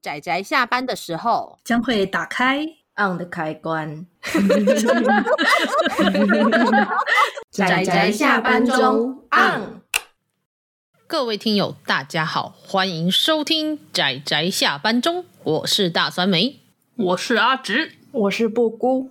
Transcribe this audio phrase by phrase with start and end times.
[0.00, 2.64] 宅宅下班的时候将会打开
[2.96, 4.06] on 的开关。
[7.50, 9.82] 仔仔下班中 on。
[11.06, 16.60] 各位听友，大家好，欢迎收听仔仔下班中，我是大酸梅，
[16.96, 19.10] 我是阿直，我是布姑，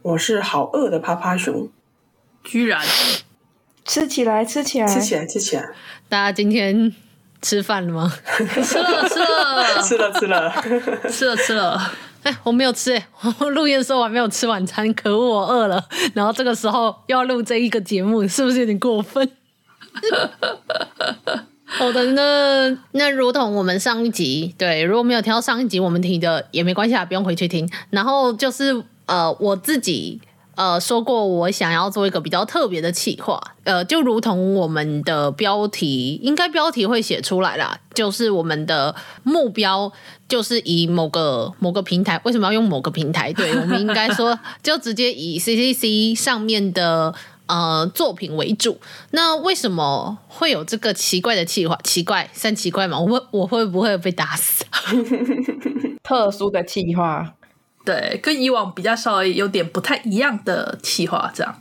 [0.00, 1.68] 我是好饿的趴趴熊，
[2.42, 2.80] 居然
[3.84, 5.68] 吃起来，吃起来，吃起来，吃起来！
[6.08, 6.94] 大家今天
[7.42, 8.10] 吃饭了吗？
[8.64, 10.52] 吃了，吃了， 吃了，吃了，
[11.10, 11.92] 吃了，吃了。
[12.22, 13.06] 哎，我没有吃，哎，
[13.38, 15.84] 我录音的时候我还没有吃晚餐，可恶，我饿了。
[16.14, 19.30] 然后这个时候又要录这一个节目，是不是有点过分？
[21.66, 27.68] 好的呢，那如同我们上一集，对，如果没有听到上一集我们提的也没关系啊，不用回去听。
[27.90, 30.20] 然后就是呃，我自己
[30.56, 39.92] 呃说过，我想要做一个比较特别的企划，呃，就如同我们的标题，应该标题会写出来啦，就是我们的目标
[40.28, 43.32] 就是以某个某个平台，为什么要用某个平台？
[43.32, 47.14] 对，我们应该说 就直接以 CCC 上面的。
[47.46, 48.78] 呃，作品为主。
[49.10, 51.78] 那为什么会有这个奇怪的企划？
[51.84, 52.98] 奇怪，算奇怪吗？
[52.98, 54.64] 我会，我会不会被打死？
[56.02, 57.34] 特殊的企划，
[57.84, 61.60] 对，跟以往比较稍微有点不太一样的企划，这样。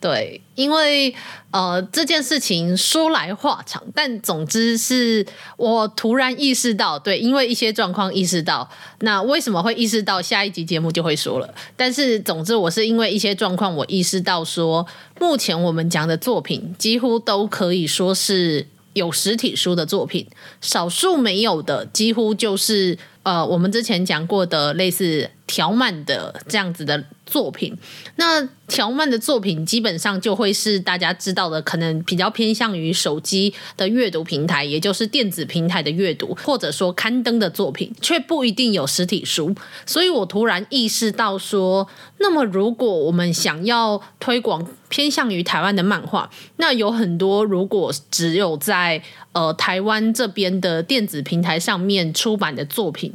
[0.00, 1.12] 对，因为
[1.50, 8.70] 呃这件事情说来话长，但总之是我突然意识到，对，因为一些状况意识到，
[9.00, 10.22] 那为什么会意识到？
[10.22, 11.52] 下一集节目就会说了。
[11.76, 14.86] 但是总之，我是因为一些状况，我意识到说，
[15.18, 20.24] 目前我们讲的作品几乎都可以说是有实体书的作品，
[20.60, 27.76] 少数没有的，几乎就是呃我们之前讲过的类似条漫的这样子的作品。
[28.16, 39.54] 那条漫的作品基本上就会是大家知道的，可能比较偏向于手机的阅读平台，也就是电子平台的阅读，或者说刊登的作品，却不一定有实体书。
[39.86, 41.88] 所以我突然意识到说，
[42.18, 53.14] 那么如果我们想要推广偏向于台湾的漫画，那有很多如果只有在呃台湾这边的电子平台上面出版的作品。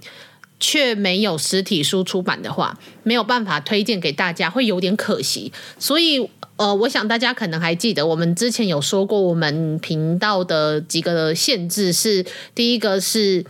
[0.63, 5.51] 却没有实体书出版的话，没有办法推荐给大家，会有点可惜。
[5.77, 12.25] 所以，呃，我想大家可能还记得，我们之前有说过，我们频道的几个限制是：
[12.55, 13.45] 第一个是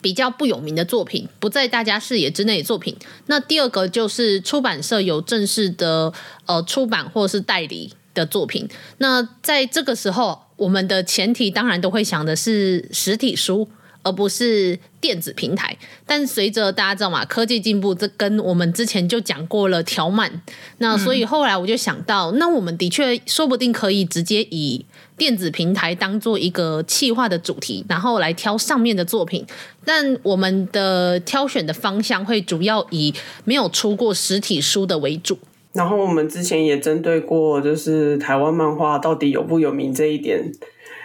[0.00, 2.94] 比较不有名的作品，不在大家视野之内的作品；
[3.26, 6.10] 那第二个就是出版社有正式的
[6.46, 8.66] 呃出版或是代理的作品。
[8.96, 13.68] 那在这个时候，我们的前提当然都会想的是实体书。
[14.04, 15.76] 而不是电子平台，
[16.06, 20.42] 但随着大家知道嘛，科技进步，这跟我们之前就讲过了条漫，
[20.78, 24.84] 那所以后来我就想到，嗯、那我们的确说不定可以直接以
[25.16, 29.44] 电子平台当做一个企划的主题，然后来挑上面的作品，
[29.84, 33.12] 但我们的挑选的方向会主要以
[33.44, 35.38] 没有出过实体书的为主。
[35.72, 40.52] 然后我们之前也针对过，就是台湾漫画到底有不有名这一点。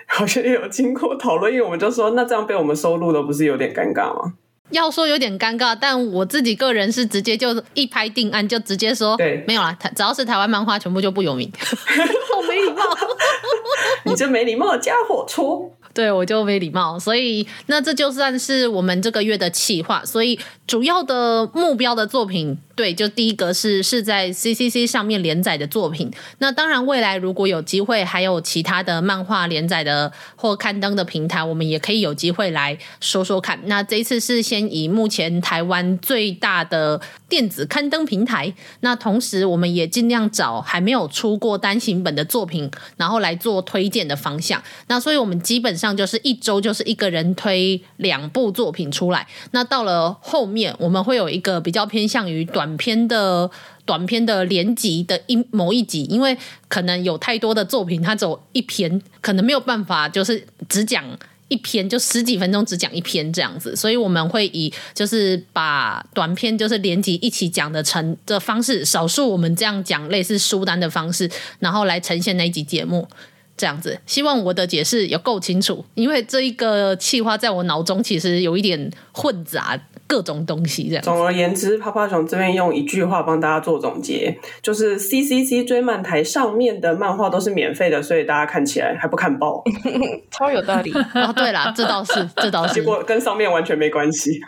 [0.09, 4.33] 好像也有经过讨论，因为我们就说，那这样被我们收录了，不是有点尴尬吗？
[4.71, 11.51] 要说有点尴尬，但我自己个人是直接就一拍定案，就直接说，对，没有啦，只要是台湾漫画，全部就不有名。
[11.57, 12.83] 好没礼貌，
[14.05, 15.71] 你这没礼貌的家伙，戳。
[15.93, 20.03] 对，我就没礼貌，所以那这就算是我们这个月的企划。
[20.05, 26.11] 所以主要的目标的作品，对，就第一个是是在 CCC 上面连载的作品。
[26.37, 33.59] 那当然，未来如果有机会，还有其他的漫画连载的或刊登的平台，我们也可以有机会来说说看。
[33.65, 44.61] 那这一次是先以目前台湾最大的电子刊登平台，那同时我们也尽量找还没有出过单行本的作品，然后来做推荐的方向。
[44.87, 49.25] 那所以我们基本上就是一周就是一个人推两部作品出来。
[49.51, 53.49] 那到了后面，我们会有一个比较偏向于短篇的
[53.85, 56.37] 短篇的连集的一某一集，因为
[56.67, 61.03] 可能有太多的作品，它走一篇，可能没有办法就是只讲
[61.47, 63.75] 一篇，就十几分钟只讲一篇这样子。
[63.75, 73.07] 所以我们会以就是把短篇就是连集一起讲的成的方式，少数我们这样讲类似书单的方式，然后来呈现那一集节目。
[73.59, 79.77] 这样子，希望我的解释有够清楚，因为这一个气话在我脑中其实有一点混杂
[80.07, 80.87] 各种东西。
[80.87, 89.61] 这样，总而言之，泡泡熊这边用一句话帮大家做总结，就是 CCC 追漫台上面的漫画都是免费的，所以大家看起来还不看爆，
[90.31, 90.93] 超有道理。
[91.13, 94.39] 哦，对啦，这倒是，这倒是，结果跟上面完全没关系。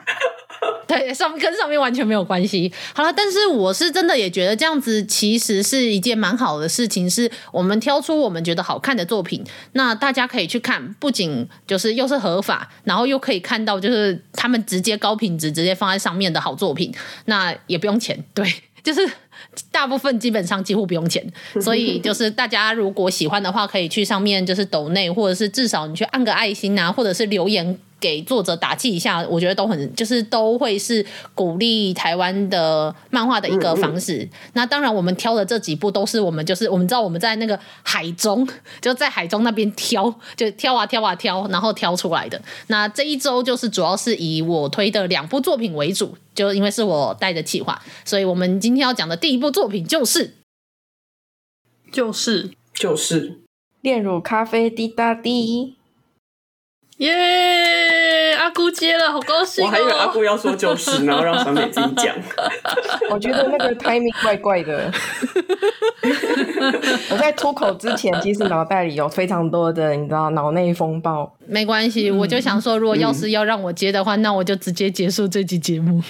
[0.91, 2.71] 对，上跟上面完全没有关系。
[2.93, 9.43] 好了，但是我是真的也觉得这样子其实是一件蛮好的事情，是我们挑出我们觉得好看的作品，
[9.73, 16.93] 那大家可以去看，不仅就是又是合法，然后又可以看到就是他们直接高品质直接放在上面的好作品，
[17.25, 18.45] 那也不用钱，对，
[18.83, 19.09] 就是。
[19.69, 21.25] 大部分基本上几乎不用钱，
[21.59, 27.77] 所以就是大家如果喜欢的话，可以去上面就是抖内，或者是至少你去按个爱心啊，或者是留言。
[28.01, 34.17] 给作者打气一下，我觉得都很就是都会是鼓励台湾的漫画的一个方式。
[34.23, 34.29] 嗯嗯。
[34.53, 38.45] 那当然，我们挑的这几部都是我们就是我们知道我们在那个海中
[38.81, 42.41] 就在海中那边挑，就挑啊挑啊挑，然后挑出来的。
[42.67, 50.37] 那这一周就是主要是以我推的两部作品为主，就因为是我带的企划，所以我们今天要讲的第一部作品就是
[51.91, 53.41] 就是就是
[53.81, 55.75] 炼乳咖啡滴答滴。
[57.01, 58.37] 耶、yeah！
[58.37, 59.67] 阿姑接了，好高兴哦！
[59.67, 62.15] 我还以为阿姑要说就是，然后让小美自己讲。
[63.09, 64.91] 我觉得那个 timing 怪怪的。
[67.09, 71.35] 我在出口之前，其实脑袋里有非常多的，你知道，脑内风暴。
[71.47, 76.03] 没关系，我就想说，如果要是要让我接的话，嗯、那我就直接结束这集节目。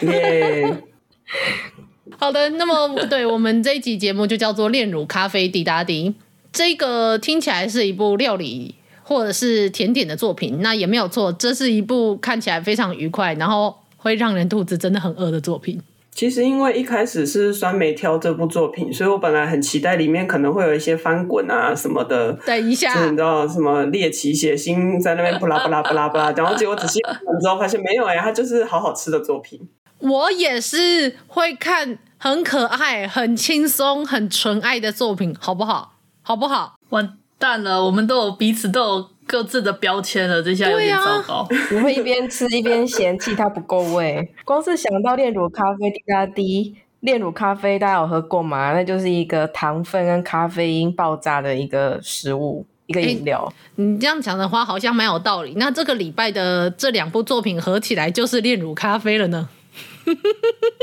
[0.00, 0.74] 耶！
[2.16, 6.08] 好的，那么对我们这一集节目就叫做《炼乳咖啡滴答滴》，
[6.50, 8.76] 这个听起来是一部料理。
[9.10, 11.32] 或者是甜点的作品，那也没有错。
[11.32, 15.82] 这是一部看起来非常愉快，然后会让人肚子真的很饿的作品。
[16.12, 22.32] 其实因为一开始是酸梅挑这部作品，所以我本来很期待里面可能会有一些翻滚啊什么的。
[22.46, 29.60] 等一下，你知道什么猎奇血腥在那边不拉不拉不拉不拉，然后结果仔细看之后发现没有哎、欸，它就是好好吃的作品。
[29.98, 35.96] 我也是会看很可爱、很轻松、很纯爱的作品，好不好？
[36.22, 36.76] 好不好？
[36.90, 37.19] 完。
[37.40, 41.48] 淡了，我们都有彼此都有各自的标签了，这下有点糟糕。
[41.70, 44.32] 你、啊、会一边吃一边嫌弃它不够味。
[44.44, 48.74] 光是想到炼乳咖啡滴答滴，炼乳咖啡大家有喝过吗？
[48.74, 53.50] 那就是一个糖分跟咖啡因爆炸的一个食物，一个饮料。
[53.76, 55.54] 欸、你这样讲的话，好像蛮有道理。
[55.56, 59.48] 那这个礼拜的这两部作品合起来就是炼乳咖啡了呢。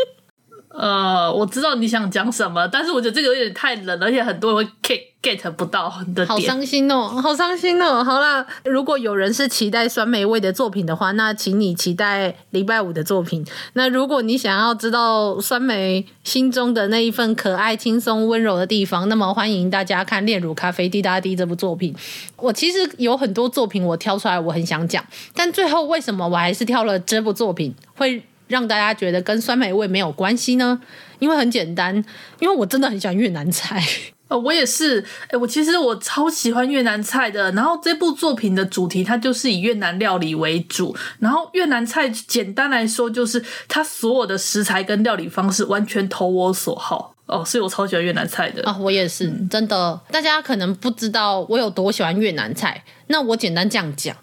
[0.78, 6.28] 呃，我知道你想讲什么，但是我觉得这个有点太冷，而且很多人会 get get 不到的点。
[6.28, 8.04] 好伤心哦，好伤心哦。
[8.04, 13.44] 好啦，如果有人是期待酸梅味的作品的话，那请你期待礼拜五的作品。
[13.74, 21.96] 那如果你想要知道酸梅心中的那一份可爱、轻松、温柔的地方，那么欢迎大家看《炼乳咖啡滴答滴》这部作品。
[22.36, 25.04] 我其实有很多作品我挑出来，我很想讲，
[25.34, 27.74] 但最后为什么我还是挑了这部作品？
[27.96, 28.22] 会。
[28.48, 30.80] 让大家觉得跟酸梅味没有关系呢？
[31.20, 31.96] 因为很简单，
[32.40, 33.84] 因为我真的很喜欢越南菜。
[34.28, 35.04] 呃，我也是。
[35.30, 37.52] 哎，我其实我超喜欢越南菜的。
[37.54, 40.96] 然后这部作品的主题它就是以越南料理为主。
[41.20, 47.16] 然后越南菜简单来说就是它所有的食材跟料理方式完全投我所好。
[47.26, 48.62] 哦，所以我超喜欢越南菜的。
[48.64, 50.00] 啊，我也是，真的。
[50.12, 52.84] 大家可能不知道我有多喜欢越南菜。
[53.08, 54.16] 那我简单这样讲，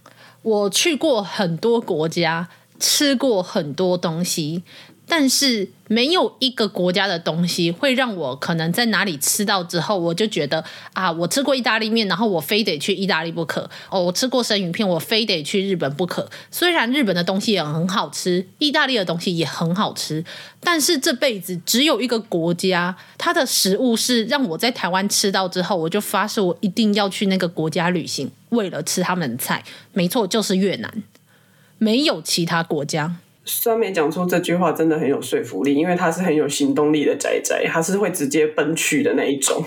[0.42, 2.48] 我去过很多国家。
[2.78, 4.62] 吃过很多东西，
[5.06, 13.68] 但是没有一个国家的东西会让我可能在哪里吃到之后，我就觉得啊，我吃过意大利面，然后我非得去意大利不可。
[13.90, 16.28] 哦，我吃过生鱼片，我非得去日本不可。
[16.50, 20.24] 虽然日本的东西也很好吃，意大利的东西也很好吃，
[20.60, 29.62] 但是这辈子只有一个国家，它的食物是让我在台湾吃到之后，我就发誓我一定要去那个国家旅行，为了吃他们的菜。
[29.92, 31.02] 没错，就是越南。
[31.84, 33.16] 没有其他国家。
[33.44, 39.62] 酸梅讲出这句话真的很有说服力，因为他是很有行动力的仔仔，他是会直接奔去的那一种。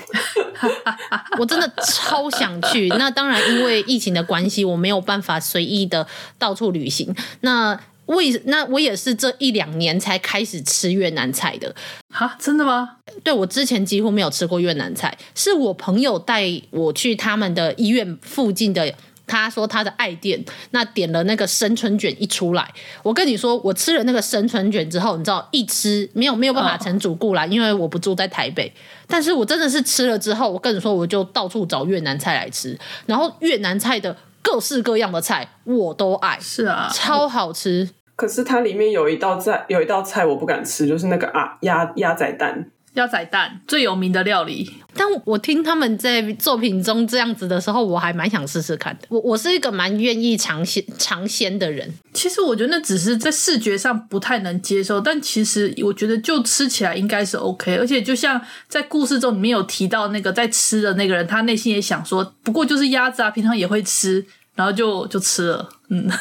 [1.38, 2.88] 我真的超想去。
[2.98, 6.08] 那当然，因为疫情的关系，我没有办法随意的
[6.40, 7.16] 到处旅行。
[7.42, 11.76] 那为那我也是这一两年才开始吃越南菜的。
[12.10, 12.98] 哈，真的吗？
[13.24, 18.92] 对，我之前几乎没有吃过越南菜，是我朋友带我去他们的医院附近的。
[19.28, 28.72] 他说他的爱店，那点了那个生春卷一出来，我跟你说，我吃了那个生春卷之后，你知道一吃没有没有办法成主顾啦，因为我不住在台北。
[29.06, 37.90] 但是我真的是吃了之后，我跟你说，我就到处找越南菜来吃，然后越南菜的各式各样的菜我都爱，是啊，超好吃。
[38.16, 42.72] 可是它里面有一道菜，有一道菜我不敢吃，就是那个啊鸭鸭仔蛋。
[42.98, 49.08] 鸭仔蛋最有名的料理，但我听他们在作品中这样子的时候，我还蛮想试试看的。
[49.10, 51.94] 我我是一个蛮愿意尝鲜尝鲜的人。
[52.14, 57.76] 其实我觉得那只是在视觉上不太能接受，但其实我觉得就吃起来应该是 OK。
[57.78, 64.26] 而且就像在故事中里面有提到那个在吃的那个人，他内心也想说，不过就是鸭子啊，平常也会吃，
[64.56, 65.70] 然后就就吃了。
[65.90, 66.10] 嗯。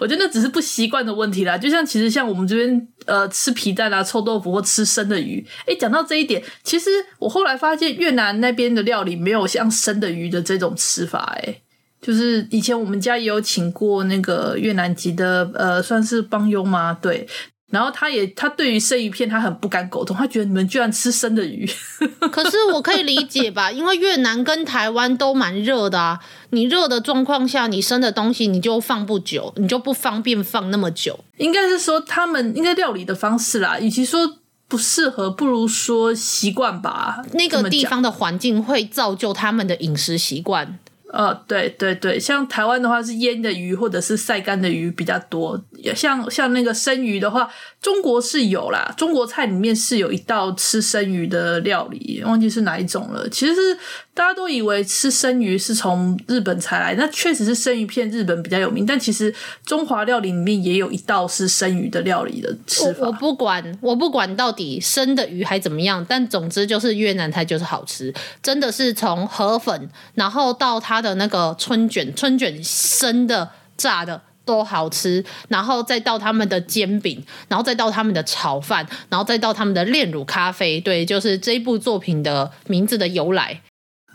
[0.00, 1.58] 我觉得那只是不习惯的问题啦。
[1.58, 11.60] 就像其实像我们这边呃吃皮蛋啊、臭豆腐或吃生的鱼，哎，讲到这一点，其实我后来发现越南那边的料理没有像生的鱼的这种吃法，哎，
[12.00, 16.96] 就是以前我们家也有请过那个越南籍的呃，算是帮佣吗？
[17.00, 17.26] 对。
[17.68, 21.68] 然后他也，他对于生鱼片他很不敢苟同，他觉得你们居然吃生的鱼。
[22.30, 26.20] 可是我可以理解吧， 因为越南跟台湾都蛮热的啊。
[26.50, 31.18] 你热的状况下，你生的东西你就放不久，你就不方便放那么久。
[31.38, 37.24] 应该是说他们应该料理的方式啦，与其说不适合，不如说习惯吧。
[37.32, 40.78] 那个地方的环境会造就他们的饮食习惯。
[41.12, 45.58] 呃，对对对，像台湾的话是腌的鱼或者是晒干的鱼比较多，
[45.94, 47.48] 像像那个生鱼的话，
[47.80, 53.28] 中国是有啦，中国菜里面是有一道吃生鱼的料理，忘记是哪一种了。
[53.28, 53.78] 其实是
[54.16, 59.32] 大家都以为吃生鱼是从日本才来，那确实是生鱼片日本比较有名，但其实
[59.64, 63.06] 中华料理里面也有一道是生鱼的料理的吃法。
[63.06, 70.96] 我，不管，我不管到底生的鱼还怎么样，但总之就是越南菜就是好吃，真的是从河粉，然后到它。
[70.96, 80.80] 的那个春卷，春卷生的、炸的都好吃，然后再到他们的煎饼，然后再到他们的炒饭，然后再到他们的炼乳咖啡。
[80.80, 83.60] 对，就是这部作品的名字的由来。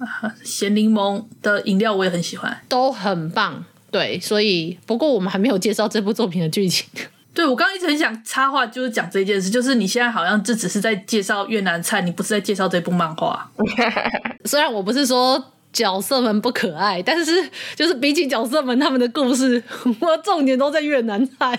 [0.44, 3.64] 咸柠檬的饮料我也很喜欢，都很棒。
[3.90, 6.88] 对，所以不过我们还没有介绍这部作品的剧情。
[7.34, 13.50] 对，我刚刚一直很想插话，就是讲这件事，就是你现在好像这只是在介绍越南菜，你不是在介绍这部漫画。
[14.46, 15.44] 虽然我不是说。
[15.74, 19.64] 角色们不可爱，但是就是比起角色们他们的故事，
[20.02, 21.58] 我重点都在越南菜。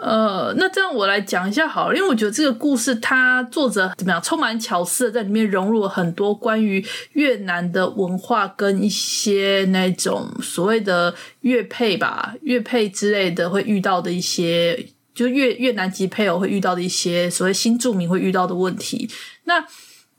[0.00, 19.08] 呃，那这样我来讲一下好了，因为我觉得这个故事它作者怎么样，充满巧思，在里面融入了很多关于越南的文化跟一些那种所谓的乐配吧、乐配之类的会遇到的一些，就越越南籍配偶会遇到的一些所谓新住民会遇到的问题。
[19.44, 19.64] 那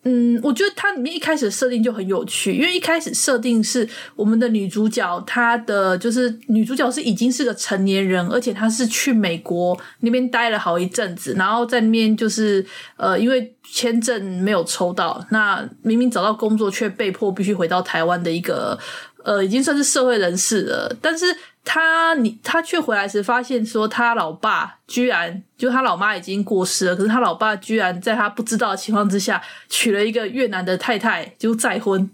[0.07, 12.63] 嗯，我觉得它里面一开始的设定就很有趣，因为一开始设定是我们的女主角，她的就是女主角是已经是个成年人，而且她是去美国那边待了好一阵子，然后在那边就是
[12.97, 18.77] 呃，因为签证没有抽到，那明明找到工作却被迫必须回到台湾的一个
[19.23, 21.25] 呃，已经算是社会人士了，但是。
[21.65, 32.09] 他你他却回来时发现说，他老爸居然就他老妈已经过世了，可是他老爸居然在他不知道的情况之下娶了一个越南的太太，就再婚。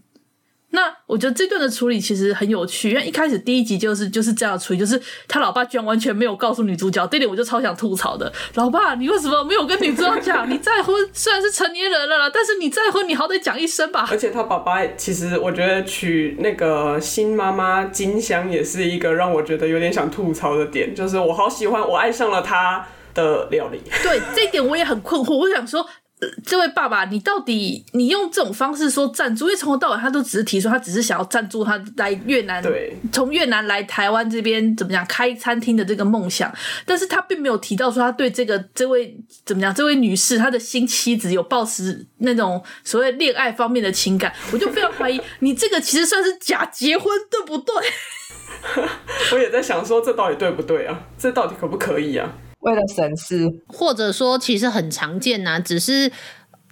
[0.72, 8.32] 那我觉得这段的处理其实很有趣，因为一开始第一集就是就是这样处理，就是他老爸居然完全没有告诉女主角，这点我就超想吐槽的。
[8.56, 10.96] 老爸，你为什么没有跟女主角讲你再婚？
[11.14, 14.08] 虽然是成年人了啦，但是你再婚，你好歹讲一声吧。
[14.12, 23.82] 而且他爸爸其实，我觉得娶那个新妈妈金香也是一个让我觉得有点想吐槽的点，就是我好喜欢，我爱上了他的料理。
[24.02, 25.86] 对，这一点我也很困惑，我想说。
[26.46, 29.46] 这位爸爸，你到底你用这种方式说赞助？
[29.46, 36.54] 因为从头到尾他都只是提出，他只是想要赞助他来越南，对，从越南来台湾这边怎么讲开餐厅的这个梦想，
[36.86, 47.76] 但是他并没有提到说他对这个这位怎么讲这位女士他的新妻子有抱持那种所谓恋爱方面的情感，我就非常怀疑你这个其实算是假结婚，对不对？
[49.34, 51.00] 我也在想说这到底对不对啊？
[51.18, 52.32] 这到底可不可以啊？
[52.62, 56.12] 为了省事，或者说其实很常见呐、啊，只是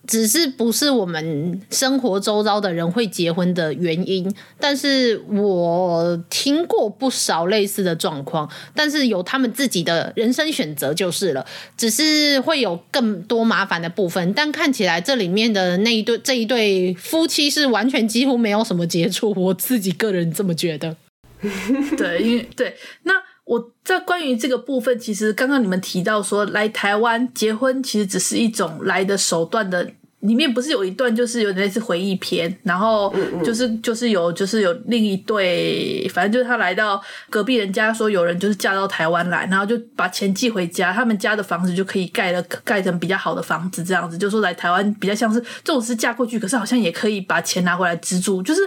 [0.07, 4.31] 只是不是我们生活周遭的人会结婚的原因。
[4.59, 14.33] 但是我听过不少类似的状况，但是有他们自己的人生选择就是了，只是会有更多麻烦的部分。
[14.33, 20.95] 但看起来这里面的那一对这一对夫妻是完全几乎没有什么接触，我自己个人这么觉得。
[21.97, 23.28] 对，因为对那。
[23.49, 29.91] 我在关于这个部分，其实刚刚你们提到说来台湾结婚，其实只是一种来的手段的。
[30.19, 48.61] 里面不是有一段就是有点类似回忆篇，然后就是就是有就是有另一对，反正就是他来到隔壁人家说有人就是嫁到台湾来，然后就把钱寄回家，他们家的房子就可以盖了盖成比较好的房子，这样子就说来台湾比较像是这种是嫁过去，可是好像也可以把钱拿回来资助，就是。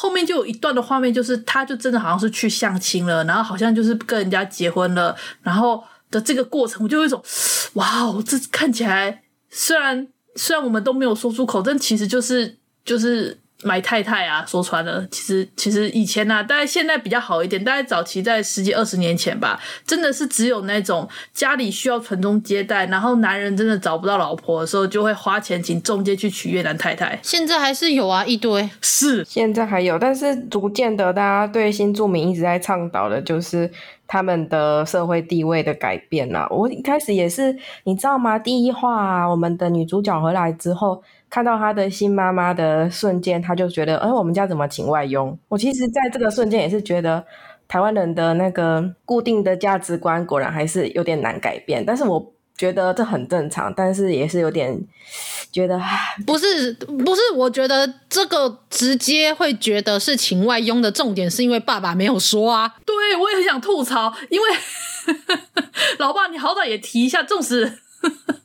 [0.00, 7.22] 后面就有一段的画面，就是他就真的好像是去相亲了，然后好像就是跟人家结婚了，然后的这个过程，我就有一种，
[7.74, 27.18] 哇哦，这看起来虽然虽然我们都没有说出口，但其实就是就是买太太啊，说穿了，其实其实以前啊，大概现在比较好一点，大概早期在十几二十年前吧，真的是只有那种家里需要传宗接代，然后男人真的找不到老婆的时候，就会花钱请中介去娶越南太太。
[27.22, 33.70] 现在还是有啊，一堆是现在还有，但是逐渐的，大家对新住民一直在倡导的就是
[34.06, 36.46] 他们的社会地位的改变啊。
[36.50, 38.38] 我一开始也是，你知道吗？
[38.38, 41.02] 第一话啊，我们的女主角回来之后。
[41.30, 45.38] 看到他的新妈妈的瞬间，他就觉得，哎，我们家怎么请外佣？
[45.48, 47.24] 我其实在这个瞬间也是觉得，
[47.68, 51.84] 台湾人的那个固定的价值观果然还是有点难改变。
[51.86, 54.76] 但是我觉得这很正常，但是也是有点
[55.52, 55.80] 觉得，
[56.26, 62.74] 不是不是，我觉得这个直接会觉得是请外佣的重点，是因为爸爸没有说啊。
[62.84, 64.48] 对，我也很想吐槽，因为
[65.98, 67.78] 老爸，你好歹也提一下，重视。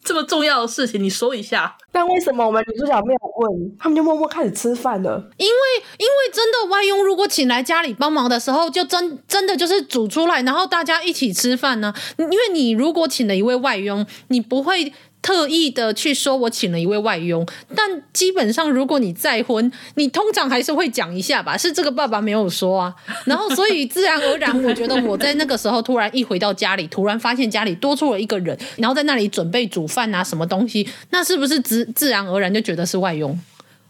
[0.06, 1.76] 这么重要的事情，你说一下。
[1.92, 5.22] 但为什么我们女主角没有问，他们就默默开始吃饭了？
[5.38, 11.94] 因为，因为真的外佣如果请来家里帮忙的时候，就真真的就是煮出来，然后大家一起吃饭呢。
[12.18, 14.94] 因为你如果请了一位外佣，你不会。
[15.26, 17.44] 特意的去说，我请了一位外佣，
[17.76, 33.36] 但基本上如果你再婚，你通常还是会讲一下吧，是这个爸爸没有说啊，然后所以自然而然，我觉得我在那个时候突然一回到家里，突然发现家里多出了一个人，然后在那里准备煮饭啊，什么东西，那是不是自自然而然就觉得是外佣？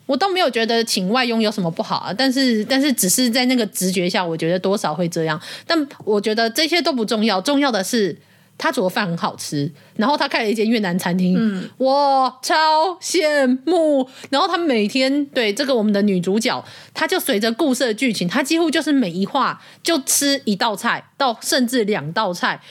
[0.06, 5.38] 我倒没有觉得请外佣有什么不好啊，但是但是只是在那个直觉下，我觉得多少会这样，
[5.68, 8.18] 但我觉得这些都不重要，重要的是。
[8.58, 14.10] 他煮的饭很好吃，然后他开了一间越南餐厅，嗯，我超羡慕。
[14.30, 22.62] 然后他每天对这个我们的女主角，她就随着故事的剧情，她几乎就是每一话就吃一道菜，到甚至两道菜，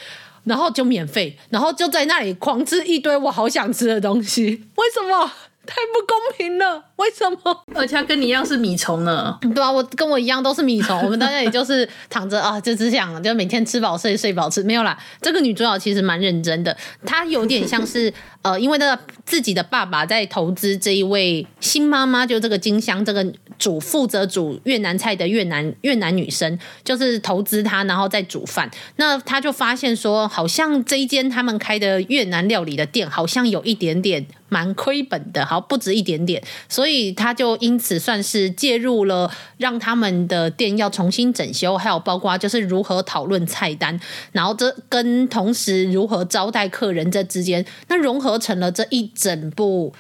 [0.45, 4.65] 然后就免费，然后就在那里狂吃一堆我好想吃的东西。
[4.77, 5.31] 为什么？
[5.67, 6.85] 太不公平了！
[6.97, 7.65] 为什么？
[7.75, 9.37] 而且他跟你一样是米虫呢？
[9.55, 10.97] 对啊，我跟我一样都是米虫。
[11.03, 14.63] 我们大家也就是躺着啊，就只想就每天吃饱睡，睡饱吃。
[14.63, 23.27] 没有啦，这个女主角其实蛮认真的，她有点像是 呃，因为那个自己的爸爸在投资这一位新妈妈，就这个金香这个
[23.59, 28.71] 煮负责煮越南菜的越南越南女生，就是投资她，然后再煮饭。
[28.97, 34.25] 那她就发现说，好像这一间他们开的越南料理的店，好像有一点点。
[34.51, 36.84] 蛮亏本的，好不止一点点，所以
[37.17, 43.99] 他就因此算是介入了，让他们的店要重新整修，还有包括就是如何讨论菜单，
[44.33, 49.93] 然后这跟同时如何招待客人这之间，那融合成了这一整部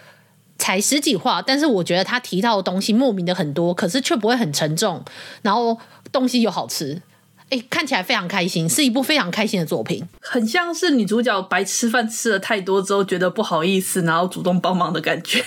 [0.58, 5.04] 才十几话，但是我觉得他提到的东西莫名的很多，可是却不会很沉重，
[5.42, 5.78] 然后
[6.10, 7.02] 东西又好吃。
[7.50, 15.44] 哎，看起来非常开心，是一部非常开心的作品，很像是女主角白吃饭吃了太多之后觉得不好意思，然后主动帮忙的感觉。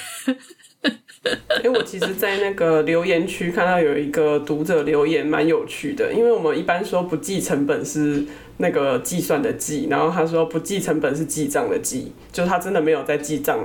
[1.63, 6.13] 因 为我其实，在那个留言区看到有一个读者留言，蛮有趣的。
[6.13, 8.23] 因为我们一般说不计成本是
[8.57, 13.57] 那个计算的计，然后他说不计成本是记账的记，就是他真的没有在记账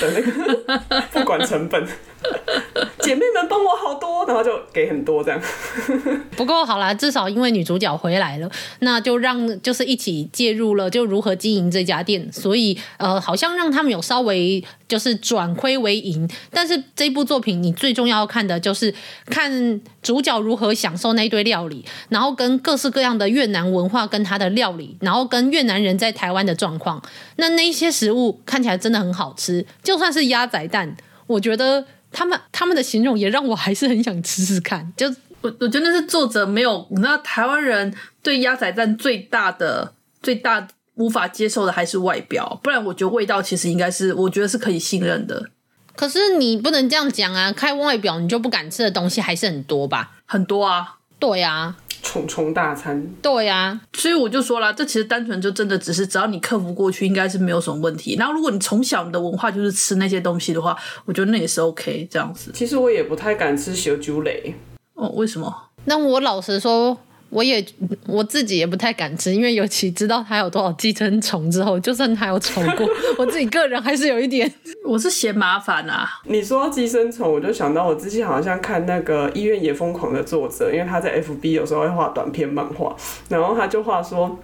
[0.00, 1.86] 的那个， 不管成本。
[3.00, 5.40] 姐妹们帮我好多，然后就给很多这样。
[6.36, 12.30] 不过好啦，至少因为女主角回来了，那就让就是一起介入了，就如何经营这家店。
[12.30, 16.28] 所以呃，好像让他们有稍微就是转亏为盈。
[16.50, 27.02] 但是这部作品你最重要看的就是看主角如何享受那一堆料理，然后跟各式各样的越南文化跟他的料理，然后跟越南人在台湾的状况。
[27.36, 31.86] 那那些食物看起来真的很好吃，就算是鸭仔蛋，我觉得。
[32.12, 34.92] 他们他们的形容也让我还是很想吃吃看。
[34.96, 35.06] 就
[35.42, 45.50] 我我觉得是作者没有，你知道台湾人对鸭仔蛋最大的最大无法接受的还是外表，不然我觉得味道其实应该是我觉得是可以信任的。
[45.94, 47.52] 可是你不能这样讲啊！
[47.52, 50.16] 看外表你就不敢吃的东西还是很多吧？
[50.26, 51.76] 很多啊，对啊。
[52.10, 58.16] 虫虫大餐，对呀、啊，所以我就说了，这其实单纯就真的只是只要你克服过去，应该是没有什么问题。
[58.16, 62.50] 然后如果你从小你的文化就是吃那些东西的话，我觉得那也是 OK 这样子。
[62.52, 64.52] 其实我也不太敢吃小酒类，
[64.94, 65.54] 哦，为什么？
[65.84, 66.98] 那我老实说。
[67.30, 67.64] 我也
[68.06, 74.52] 我自己也不太敢吃，因为尤其知道它有多少寄生虫之后，就算它有丑过， 我自己个人还是有一点，
[74.84, 76.08] 我是嫌麻烦啊。
[76.24, 82.94] 你说寄生虫，我就想到我之前好像看那个《医院也疯狂》的作者，因为他在 FB 有时候会画短篇漫画，
[83.28, 84.38] 然后他就画说，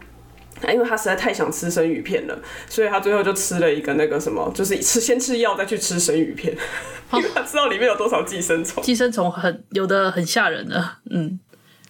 [0.72, 6.56] 因为他实在太想吃生鱼片了，所以他最后就吃了一个那个什么，就是吃先吃药再去吃生鱼片，
[7.14, 11.40] 因为他知道里面有多少寄生虫，寄生虫很有的很吓人的，嗯。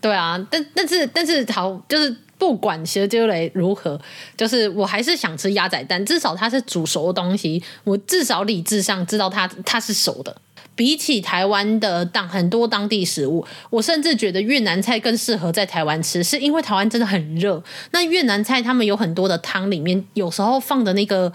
[0.00, 4.00] 对啊，但但是但是好，就是不管小猪雷如何，
[4.37, 10.37] 就是我还是想吃鸭仔蛋，至少它是煮熟的东西，我至少理智上知道它它是熟的。
[10.74, 17.64] 比起台湾的当很多当地食物，我甚至觉得越南菜更适合在台湾吃，是因为台湾真的很热。
[17.92, 21.32] 那越南菜他们有很多的汤里面，有时候放的那个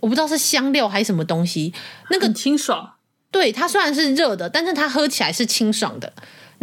[0.00, 1.72] 我不知道是香料还是什么东西，
[2.10, 2.94] 那个清爽。
[3.30, 6.12] 对，它虽然是热的，但是它喝起来是清爽的。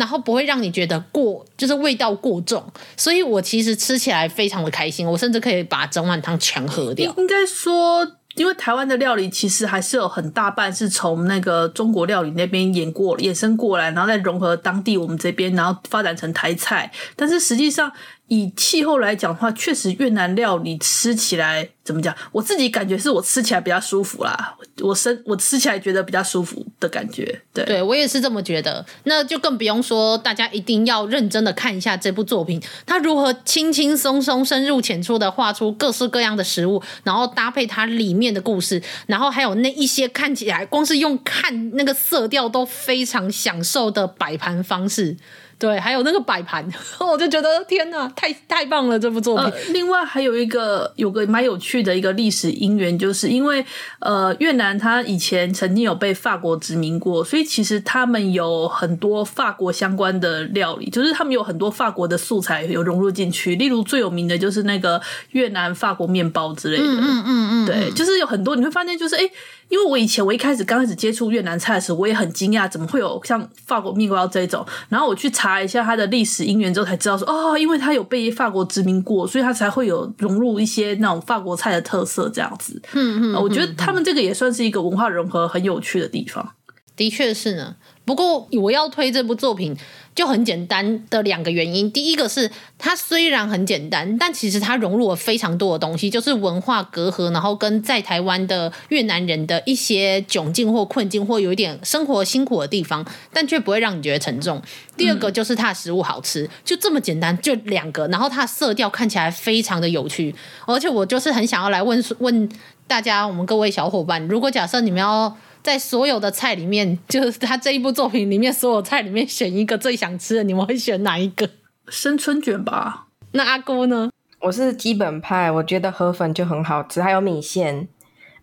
[0.01, 2.65] 然后不会让你觉得过，就是味道过重，
[2.97, 7.13] 所以我其实吃起来非常的开心，我甚至可以把整碗汤全喝掉。
[7.17, 16.91] 应该说，因为台湾的料理其实还是有很大半是从那个中国料理那边演过、衍生过来，然后再融合当地我们这边，然后发展成台菜。
[17.15, 17.91] 但是实际上，
[18.31, 22.15] 以气候来讲的话，确实越南料理吃起来怎么讲？
[22.31, 27.41] 我自己感觉是我吃起来比较舒服啦，我生我吃起来觉得比较舒服的感觉。
[27.51, 28.85] 对，对我也是这么觉得。
[29.03, 45.17] 那就更不用说，大家一定要认真的看一下这部作品，它如何轻轻松松、深入浅出的画出各式各样的食物，然后搭配它里面的故事，然后还有那一些看起来光是用看那个色调都非常享受的摆盘方式。
[45.61, 46.67] 对，还有那个摆盘，
[46.99, 48.97] 我就觉得天哪，太太棒了！
[48.97, 49.45] 这部作品。
[49.45, 53.63] 呃，另外还有一个有个蛮有趣的一个历史因缘，就是因为
[53.99, 63.55] 呃越南它以前曾经有被法国殖民过，所以其实他们有很多法国相关的料理，就是他们有很多法国的素材有融入进去。
[63.55, 64.99] 例如最有名的就是那个
[65.33, 66.83] 越南法国面包之类的。
[66.83, 69.19] 嗯嗯嗯嗯，对，就是有很多你会发现，就是哎。
[69.21, 69.31] 诶
[69.71, 74.63] 因为我以前我一开始刚开始接触越南菜的时候，我也很惊讶，怎么会有像法国面包这种？
[74.89, 82.81] 然后我去查一下它的历史因缘之后，才知道说哦，因为它有被法国殖民过，所以它才会有融入一些那种法国菜的特色这样子。
[82.91, 86.51] 嗯嗯，我觉得他们这个也算是一个文化融合很有趣的地方。
[86.97, 87.77] 的确是呢。
[88.05, 89.77] 不过我要推这部作品。
[90.13, 104.61] 就很简单的两个原因，第一个是它虽然很简单，但其实它融入了非常多的东西，就是文化隔阂，然后跟在台湾的越南人的一些窘境或困境，或有一点生活辛苦的地方，但却不会让你觉得沉重。
[104.97, 110.35] 第二个就是它的食物好吃，就这么简单，就两个，然后它的色调看起来非常的有趣，
[110.67, 112.49] 而且我就是很想要来问问
[112.85, 115.37] 大家，我们各位小伙伴，如果假设你们要。
[115.63, 121.49] 在所有的菜里面，就是他这一部作品里面所有菜里面选一个最想吃的，你们会选哪一个？
[121.87, 123.07] 生春卷吧。
[123.33, 124.09] 那阿姑呢？
[124.39, 127.87] 我是基本派，我觉得河粉就很好吃，还有米线。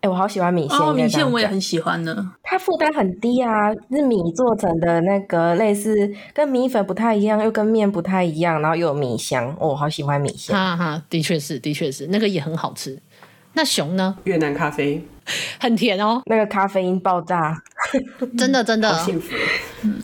[0.00, 0.78] 哎、欸，我好喜欢米线。
[0.78, 2.32] 哦，米线我也很喜欢呢。
[2.44, 9.56] 它负担很低啊，是米做成的那个类似跟米粉不太一样，又跟面不太一样，然后又有米香。
[9.58, 10.54] 哦，好喜欢米线。
[10.54, 12.96] 哈哈，的确是，的确是，那个也很好吃。
[13.58, 14.16] 那熊呢？
[14.22, 15.04] 越南咖啡
[15.58, 17.60] 很甜哦，那个咖啡因爆炸，
[18.38, 19.34] 真的真的好幸福。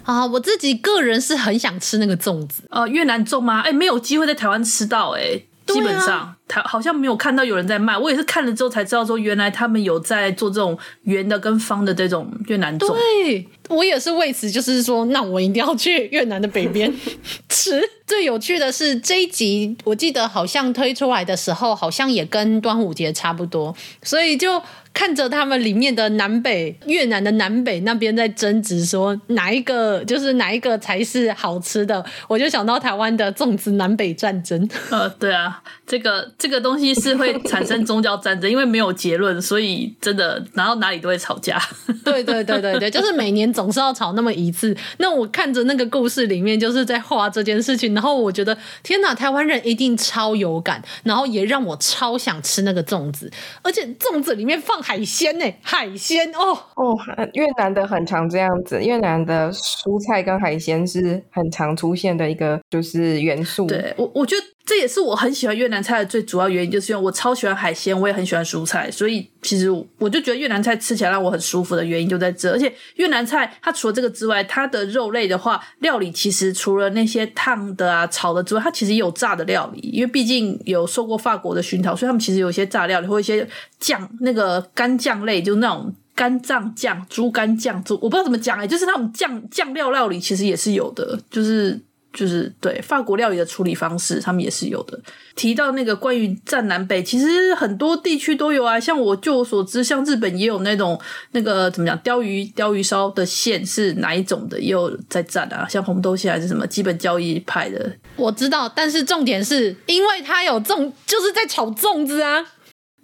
[0.02, 2.64] 啊，我自己个人是很想吃那个粽子。
[2.70, 3.60] 呃，越南粽吗？
[3.60, 5.42] 哎、欸，没有机会在台湾吃到、欸，哎。
[5.66, 7.96] 基本上，他好像没有看到有人在卖。
[7.96, 12.94] 我也是看了之后才知道，说原来他们有在做这种圆的跟方的这种越南粽。
[12.94, 16.92] 对，我也是为此，就是说，那我一定要去越南的北边
[17.48, 17.82] 吃。
[18.06, 24.62] 最有趣的是这一集，我记得好像推出来的时候，好像也跟端午节差不多，所以就。
[24.94, 34.66] 看着他们里面的南北越南的南北那边在争执，说哪一个就是哪一个才是好吃的，我就想到台湾的粽子南北战争。
[34.90, 41.60] 呃，对啊，这个这个东西是会产生宗教战争，因为没有结论，所以真的然后哪里都会吵架。
[42.04, 44.76] 对对对对对，就是每年总是要吵那么一次。
[44.98, 53.28] 那我看着那个故事里面就是在画这件事情，然后我觉得天哪，台湾人一定超有感，然后也让我超想吃那个粽子，
[53.60, 54.83] 而且粽子里面放。
[54.84, 55.58] 海鲜呢、欸？
[55.62, 56.94] 海鲜哦哦，
[57.32, 63.66] 越南的很常这样子，越南的蔬菜跟海鲜是很常出现的一个就是元素。
[63.66, 72.52] 对我，我觉得这也是我很喜欢越南菜的最主要原因，就是因为我超喜欢海鲜，我也很喜欢蔬菜，所以其实我就觉得越南菜吃起来让我很舒服的原因就在这。
[72.52, 83.48] 而且越南菜它除了这个之外，它的肉类的话，料理其实除了那些烫的啊、炒的之外，它其实也有炸的料理，因为毕竟有受过法国的熏陶，所以他们其实有一些炸料理或一些
[83.80, 84.62] 酱那个。
[84.74, 91.80] 干酱类就那种肝脏酱、猪肝酱，猪我不知道怎么讲哎、就是那种酱酱料料理，其实也是有的，就是
[92.12, 95.00] 就是对法国料理的处理方式，他们也是有的。
[95.34, 101.00] 提到那个关于战南北，其实很多地区都有啊，像我就我所知，像日本也有那种
[101.32, 112.46] 那个怎么讲鯛鱼鯛鱼烧的馅是哪一种的，也有在战啊，像红豆馅还是什么基本交易派的，我知道，但是重点是因为它有粽，就是在炒粽子啊。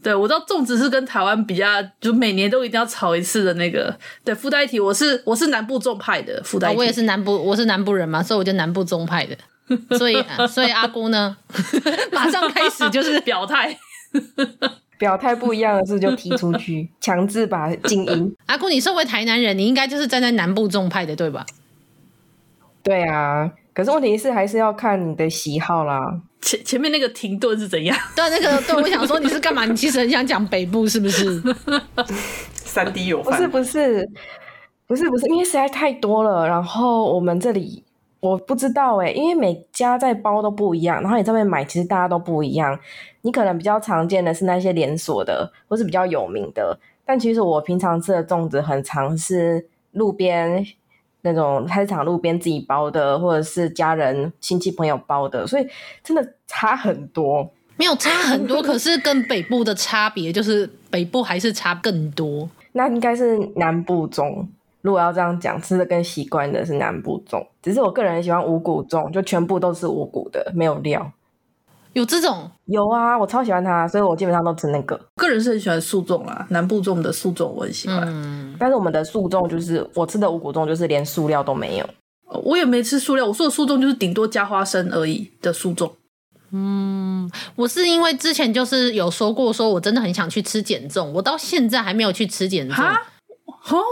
[0.02, 1.66] 对，我知道粽子是跟台湾比较，
[2.00, 3.94] 就每年都一定要炒一次的那个。
[4.24, 6.74] 对，附带一提，我是我是南部粽派的，附带、哦。
[6.76, 9.36] 我也是南部，我是南部人嘛，所以我就南部粽派的。
[9.96, 11.36] 所以，所以阿姑呢，
[12.12, 13.78] 马上开始就是 表态。
[14.98, 18.36] 表态不一样的事就踢出去，强制把静音。
[18.46, 21.46] 阿姑，你身为台南人，你应该就是站在南部众派的，对吧？
[22.82, 25.98] 对啊，可是问题是还是要看你的喜好啦。
[26.42, 27.96] 前前面那个停顿是怎样？
[28.14, 29.64] 对，那个对，我想说你是干嘛？
[29.64, 31.42] 你其实很想讲北部是不是？
[32.52, 34.06] 三 D 有不是不是
[34.86, 36.46] 不是不是，因为实在太多了。
[36.46, 37.82] 然后我们这里
[38.20, 42.78] 我不知道哎，因为每家在包都不一样，然后你这边买其实大家都不一样。
[43.22, 46.78] 你可能比较常见的是那些连锁的，或是比较有名的。
[47.06, 50.64] 但其实我平常吃的粽子很常是路边
[51.22, 55.66] 那种菜市场路边自己包的，或者是家人亲戚朋友包的，所以
[56.02, 57.50] 真的差很多。
[57.76, 62.48] 没有差很多，可是跟北部的差别就是北部还是差更多。
[62.72, 64.46] 那应该是南部粽。
[64.82, 67.46] 如果要这样讲，吃的更习惯的是南部粽。
[67.62, 71.10] 只是我个人很喜欢五谷粽，就全部都是五谷的，没有料。
[71.92, 72.50] 有这种？
[72.66, 74.98] 有啊，我超喜欢它，所以我基本上都吃那个。
[75.16, 78.02] 个人是很喜欢素粽啦，南部粽的素粽我很喜欢。
[78.06, 81.88] 嗯，但是我们的素粽就是我吃的五谷粽，就是连素料都没有。
[82.44, 85.90] 我也没吃素料，我说的素粽就是顶多加花生而已的素粽。
[86.52, 92.76] 嗯，我是因为之前就是有说过，说我真的很想去吃减重，我到现在还没有去吃减重。
[92.76, 93.02] 哈，
[93.70, 93.82] 哦，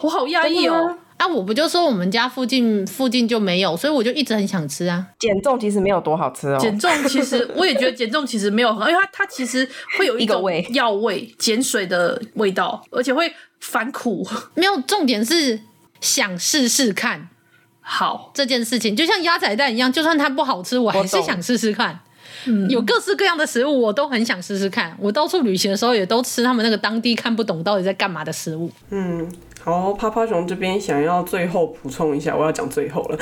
[0.00, 0.96] 我好压抑哦。
[1.18, 5.04] 啊，我不就说我们家附近附近就没有，所以我就一直很想吃啊。
[5.18, 6.58] 减重其实没有多好吃哦。
[6.58, 14.26] 减重其实我也觉得减重其实没有很，因为它它其实会有一种药味、碱水的味道，而且会反苦。
[14.54, 15.60] 没有，重点是
[16.00, 17.28] 想试试看。
[17.80, 21.98] 好，这件事情就像鸭仔蛋一样，就算它不好吃，我还是想试试看。
[22.44, 24.96] 嗯，有各式各样的食物，我都很想试试看。
[25.00, 28.70] 我到处旅行的时候，也都吃他们那个当地看不懂到底在干嘛的食物。
[28.90, 29.28] 嗯。
[29.68, 33.18] 好，趴趴熊这边想要最后补充一下，我要讲最后了。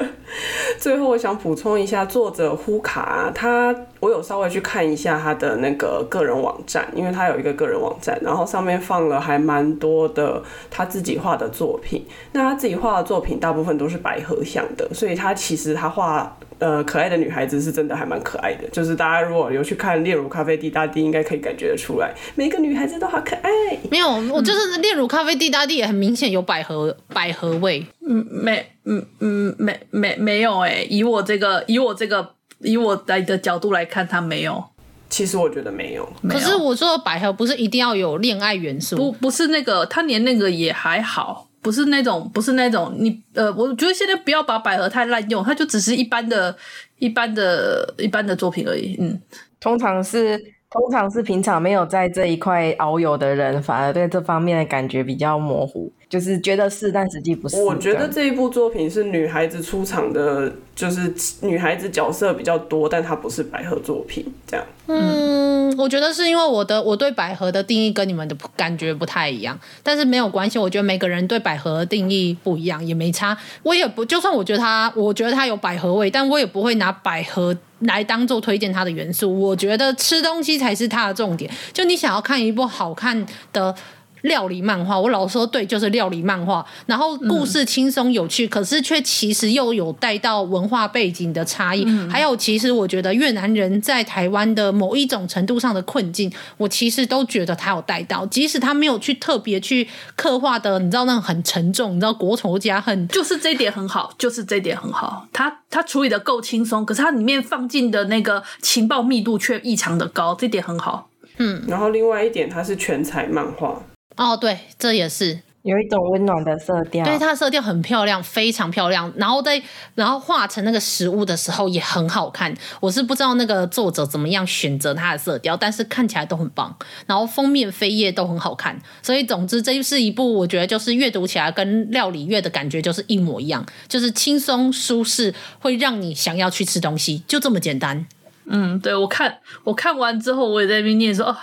[0.78, 12.04] 最后，我想补充一下，作者呼卡他，我有稍微去看一下他的那个个人网站，因为他有一个个人网站，然后上面放了还蛮多的他自己画的作品。
[12.32, 16.36] 那他自己画的作品大部分都是百合像的，所以他其实他画。
[16.60, 23.48] 呃，可爱的女孩子是真的还蛮可爱的，就是大家如果有去看《炼乳咖啡滴答滴》，应该可以感觉得出来，每个女孩子都好可爱。
[23.88, 27.86] 没有，我就是《炼乳咖啡滴答滴》也很明显有百合百合味。
[28.06, 34.62] 嗯，没，嗯嗯，没没没有哎，以我这个以我这个以我来的角度来看，它没有。
[35.08, 36.06] 其实我觉得没有。
[36.28, 41.46] 可是我说的百合不是一定要有恋爱元素，不不是那个，它连那个也还好。
[41.60, 46.56] 不是那种，不是那种，你呃，我觉得现在不要把百合太滥用，它就只是一般的、
[46.98, 48.96] 一般的、一般的作品而已。
[49.00, 49.20] 嗯，
[49.58, 55.90] 通常是通常是平常没有在这一块遨游的人，反而对这方面的感觉比较模糊。
[56.10, 57.62] 就是觉得是，但实际不是。
[57.62, 64.66] 我觉得这一部作品是女孩子出场的，就是女孩子角色比较多，但它不是百合作品这样。
[64.86, 70.58] 嗯，我觉得是因为我的我对百合的定义跟你们的感觉不太一样，但是没有关系。
[70.58, 73.36] 我觉得每个人对百合的定义不一样，也没差。
[73.62, 79.38] 我也不，就算我觉得它，我觉得它有百合味，但我也不会拿百合来当做推荐它的元素。
[79.38, 81.50] 我觉得吃东西才是它的重点。
[81.72, 83.74] 就你想要看一部好看的。
[84.22, 86.64] 料理漫画，我老说对，就是料理漫画。
[86.86, 91.84] 然后故事轻松有趣，嗯、可是却其实又有带到文化背景的差异。
[91.86, 105.26] 嗯、还有，其实我觉得越南人在台湾的某一种程度上的困境，我其实都觉得他有带到，即使他没有去特别去刻画的，你知道那种很沉重，你知道国仇家恨，就是这一点很好，就是这一点很好。
[105.32, 111.08] 他他处理的够轻松，可是他里面放进的那个情报密度却异常的高，这点很好。
[111.38, 113.80] 嗯，然后另外一点，它是全彩漫画。
[114.18, 117.04] 哦，对，这也是有一种温暖的色调。
[117.04, 119.12] 对，它的色调很漂亮，非常漂亮。
[119.16, 119.62] 然后在
[119.94, 122.52] 然后画成那个食物的时候也很好看。
[122.80, 126.74] 我是不知道那个作者怎么样选择它的色调，但是看起来都很棒。
[127.06, 128.76] 然后封面、扉页都很好看。
[129.02, 138.06] 所以总之，这是一部我觉得就是阅读起来跟料理月的感觉就是一模一样，就是轻松舒适，会让你想要去吃东西，就这么简单。
[138.46, 141.36] 嗯，对，我看我看完之后，我也在那边念说哦。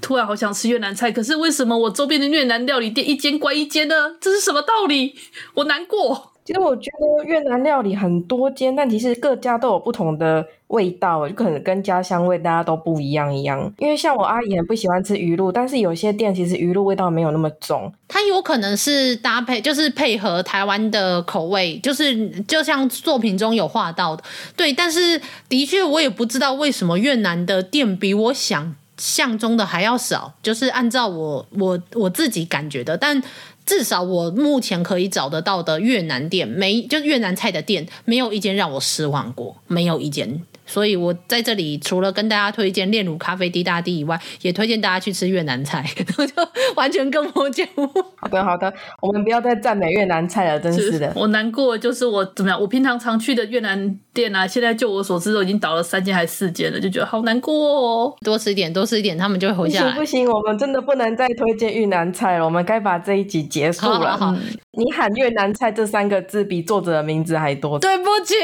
[0.00, 3.94] 突然好想吃越南菜，可是为什么我周边的越南料理店一间关一间呢？
[4.20, 5.14] 这是什么道理？
[5.54, 6.30] 我难过。
[6.44, 13.72] 其实我觉得越南料理很多间，但其实各家都有不同的味道，就可能跟家乡味大家都不一样一样。
[13.78, 17.92] 因为像我阿姨很不喜欢吃鱼露，但是有些店其实鱼露味道没有那么重。
[18.08, 24.24] 它有可能是搭配，就是配合台湾的口味，就是就像作品中有画到的。
[24.56, 28.74] 对，但是的确我也不知道为什么越南的店比我想。
[29.02, 33.20] 相中的还要少，就是按照我我我自己感觉的，但
[33.66, 40.42] 至少我目前可以找得到的越南店，没就越南菜的店，没有一间让我失望过，没有一间。
[40.64, 47.66] 所以我在这里除了跟大家推荐炼乳咖啡滴答滴以外，也推荐大家去吃越南菜， 就完全跟我讲。
[48.16, 51.12] 好的，好的，我们不要再赞美越南菜了，真是的。
[51.12, 52.60] 是我难过就是我怎么样？
[52.60, 58.14] 我平常常去的越南店啊，现在就我所知都已经倒了三间还是四间了，就觉得好难过哦。
[58.24, 59.92] 多吃一点，多吃一点，他们就会活下来。
[59.92, 64.12] 不行，不行，我们真的不能再推荐越南菜了，我们该把这一集结束了。
[64.12, 64.36] 好好好，
[64.72, 67.78] 你喊越南菜这三个字比作者的名字还多。
[67.78, 68.34] 对不起，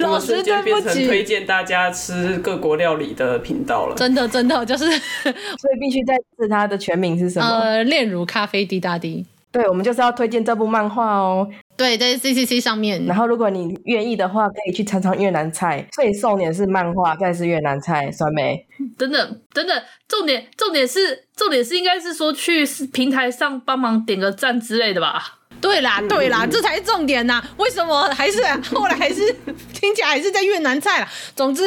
[0.00, 1.27] 老师，对不起。
[1.28, 3.94] 推荐大家吃各国料理的频道了。
[3.94, 4.86] 真的，真的就是，
[5.20, 7.46] 所以必须再次它的全名是什么？
[7.46, 9.26] 呃，炼乳咖啡滴答滴。
[9.52, 11.46] 对，我们就是要推荐这部漫画哦。
[11.76, 13.04] 对，在 CCC 上面。
[13.04, 15.86] 然后，如果你愿意的话，可以去尝尝越南菜。
[15.94, 18.66] 所以，送点是漫画，再是越南菜，酸梅。
[18.96, 25.38] 等等，等等，重点，重点是，重点是，应该是说去平台上帮忙点个赞之类的吧？
[25.60, 27.42] 对啦，对啦，这才是重点呐！
[27.56, 28.42] 为什么还是
[28.74, 29.32] 后来还是
[29.72, 31.08] 听起来还是在越南菜啦？
[31.34, 31.62] 总之。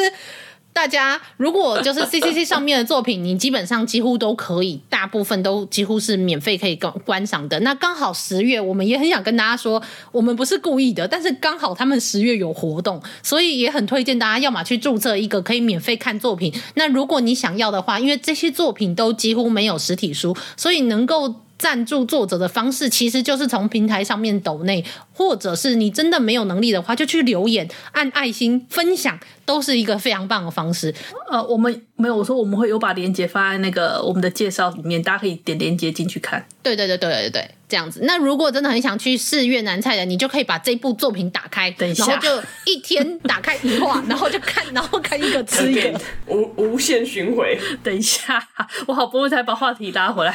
[0.74, 7.60] 大家如果就是 CCC 上面的作品，你基本上几乎都可以，大部分都几乎是免费可以观观赏的。
[7.60, 16.50] 那刚好十月，我们也很想跟大家说，我们不是故意的，但是刚好他们十月有活动，所以也很推荐大家，要么去注册一个可以免费看作品。
[16.72, 21.42] 那如果你想要的话，因为这些作品都几乎没有实体书，所以能够。
[21.62, 30.94] 赞助作者的方式其实就是从平台上面抖内，或者是你真的没有能力的话，就去留言、按爱心、分享，都是一个非常棒的方式。
[31.30, 36.46] 呃，我们没有我说我们会有把链接放在那个我们的介绍里面，大家可以点链接进去看。
[36.62, 38.00] 对对对对对对，这样子。
[38.04, 47.46] 那如果真的很想去试越南菜的，你就可以把这部作品打开，等一下，然后就一天打开一话，然后就看，然后看一个吃一个，无无限循环。
[47.82, 48.42] 等一下，
[48.86, 50.32] 我好不容易才把话题拉回来。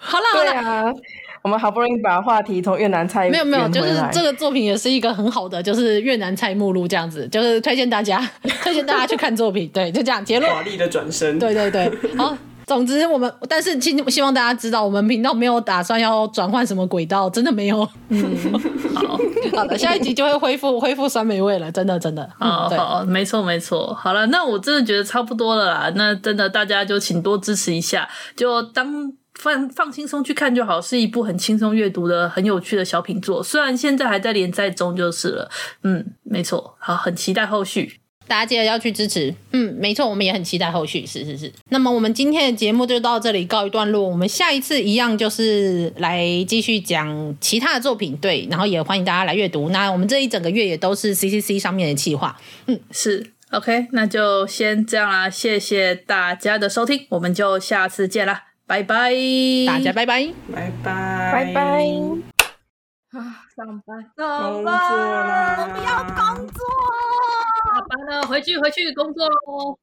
[0.00, 0.24] 好了。
[0.34, 0.84] 对啊，
[1.42, 8.18] 我们好不容易把话题从越南菜没有没有，就是这个作品也是一个很好的，就是越南菜目录这样子，就是推荐大家
[8.62, 10.52] 推荐大家去看作品， 对，就这样结论。
[10.52, 17.88] 华丽的转身，对对对，好，总之我们，但是希希望大家知道，我们频道没有打算要转换什么轨道，真的没有。
[18.08, 18.24] 嗯，
[18.94, 19.18] 好
[19.56, 22.28] 好的，下一集就会恢复恢复酸梅味了，真的真的。
[22.38, 23.94] 好、嗯、好，没错没错。
[23.94, 29.12] 好了，那我真的觉得差不多了啦，那真的大家就请多支持一下，就当。
[29.38, 33.42] 放放轻松去看就好，是一部很轻松阅读的、很有趣的小品作。
[33.42, 35.50] 虽然现在还在连载中，就是了。
[35.84, 38.00] 嗯，没错，好，很期待后续。
[38.26, 39.34] 大家记得要去支持。
[39.52, 41.06] 嗯，没错，我们也很期待后续。
[41.06, 41.50] 是是是。
[41.70, 44.06] 那么我们今天的节目就到这里告一段落。
[44.06, 49.70] 我们下一次一样就是来继续讲其他的作品，对，然后也欢迎大家来阅读。
[49.70, 52.38] 那我们这一整个月也都是 CCC 上面的计划。
[52.66, 55.30] 嗯，是 OK，那就先这样啦。
[55.30, 58.47] 谢谢大家的收听，我们就下次见啦。
[58.68, 59.14] 拜拜，
[59.66, 61.82] 大家拜拜，拜拜，拜拜。
[63.12, 66.60] 啊，上班，上班，我不要工作，
[67.64, 69.78] 下班了，回去，回去工作喽。